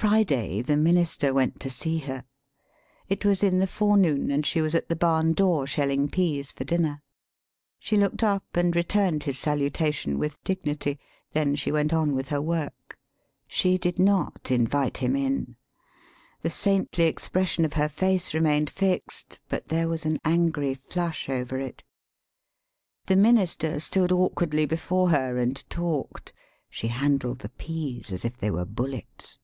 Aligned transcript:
Friday 0.00 0.62
the 0.62 0.78
minister 0.78 1.34
went 1.34 1.60
to 1.60 1.68
see 1.68 1.98
her. 1.98 2.24
It 3.10 3.22
was 3.26 3.42
in 3.42 3.58
the 3.58 3.66
forenoon, 3.66 4.30
and 4.30 4.46
she 4.46 4.62
was 4.62 4.74
at 4.74 4.88
the 4.88 4.96
barn 4.96 5.34
door 5.34 5.66
shelling 5.66 6.08
pease 6.08 6.52
for 6.52 6.64
dinner. 6.64 7.02
She 7.78 7.98
looked 7.98 8.22
up 8.22 8.56
and 8.56 8.74
returned 8.74 9.24
his 9.24 9.38
salutation 9.38 10.18
with 10.18 10.42
dignity, 10.42 10.98
then 11.32 11.54
she 11.54 11.70
went 11.70 11.92
on 11.92 12.14
with 12.14 12.28
her 12.28 12.40
work. 12.40 12.98
[She 13.46 13.76
did 13.76 13.98
not 13.98 14.50
invite 14.50 14.96
him 14.96 15.14
in. 15.14 15.56
The 16.40 16.48
saintly 16.48 17.04
expression 17.04 17.66
of 17.66 17.74
her 17.74 17.90
face 17.90 18.32
remained 18.32 18.70
fixed, 18.70 19.38
but 19.50 19.68
there 19.68 19.86
was 19.86 20.06
an 20.06 20.18
angry 20.24 20.72
flush 20.72 21.28
over 21.28 21.60
it.] 21.60 21.84
The 23.04 23.16
minister 23.16 23.78
stood 23.78 24.12
awkwardly 24.12 24.64
before 24.64 25.10
her 25.10 25.36
and 25.36 25.62
talked. 25.68 26.32
[She 26.70 26.88
handled 26.88 27.40
the 27.40 27.50
pease 27.50 28.10
as 28.10 28.24
if 28.24 28.38
they 28.38 28.50
were 28.50 28.64
bullets. 28.64 29.36